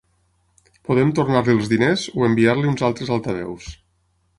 [0.89, 3.75] Podem tornar-li els diners o enviar-li uns altres altaveus.